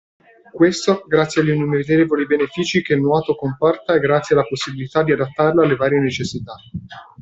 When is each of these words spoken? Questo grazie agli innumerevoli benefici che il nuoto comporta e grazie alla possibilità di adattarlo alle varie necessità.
Questo 0.51 1.03
grazie 1.05 1.43
agli 1.43 1.49
innumerevoli 1.51 2.25
benefici 2.25 2.81
che 2.81 2.95
il 2.95 3.01
nuoto 3.01 3.35
comporta 3.35 3.93
e 3.93 3.99
grazie 3.99 4.33
alla 4.33 4.45
possibilità 4.47 5.03
di 5.03 5.11
adattarlo 5.11 5.61
alle 5.61 5.75
varie 5.75 5.99
necessità. 5.99 6.55